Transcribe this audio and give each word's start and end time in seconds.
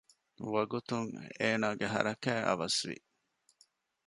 ވަގުތުން 0.51 1.09
އޭނާގެ 1.41 1.87
ހަރަކާތް 1.93 2.45
އަވަސްވި 2.47 2.97